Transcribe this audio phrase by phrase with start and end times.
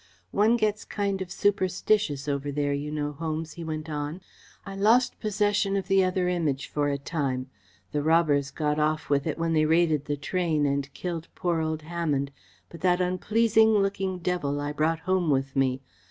[0.31, 4.19] One gets kind of superstitious over there, you know, Holmes," he went on.
[4.65, 7.51] "I lost possession of the other Image for a time.
[7.91, 11.83] The robbers got off with it when they raided the train and killed poor old
[11.83, 12.31] Hammonde,
[12.69, 15.81] but that unpleasing looking devil I brought home with me.